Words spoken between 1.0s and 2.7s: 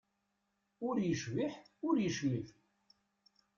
yecbiḥ ur yecmit.